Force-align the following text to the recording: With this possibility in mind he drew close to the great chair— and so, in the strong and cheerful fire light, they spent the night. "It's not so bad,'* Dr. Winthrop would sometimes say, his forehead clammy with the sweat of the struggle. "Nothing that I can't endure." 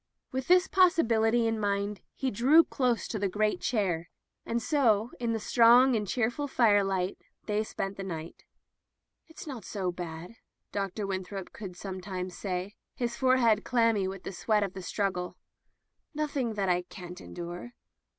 With 0.31 0.47
this 0.47 0.67
possibility 0.67 1.45
in 1.45 1.59
mind 1.59 2.01
he 2.15 2.31
drew 2.31 2.63
close 2.63 3.07
to 3.07 3.19
the 3.19 3.29
great 3.29 3.61
chair— 3.61 4.09
and 4.47 4.59
so, 4.59 5.11
in 5.19 5.31
the 5.31 5.39
strong 5.39 5.95
and 5.95 6.07
cheerful 6.07 6.47
fire 6.47 6.83
light, 6.83 7.19
they 7.45 7.63
spent 7.63 7.97
the 7.97 8.03
night. 8.03 8.43
"It's 9.27 9.45
not 9.45 9.63
so 9.63 9.91
bad,'* 9.91 10.37
Dr. 10.71 11.05
Winthrop 11.05 11.55
would 11.61 11.75
sometimes 11.77 12.35
say, 12.35 12.77
his 12.95 13.15
forehead 13.15 13.63
clammy 13.63 14.07
with 14.07 14.23
the 14.23 14.31
sweat 14.33 14.63
of 14.63 14.73
the 14.73 14.81
struggle. 14.81 15.37
"Nothing 16.15 16.55
that 16.55 16.67
I 16.67 16.81
can't 16.81 17.21
endure." 17.21 17.73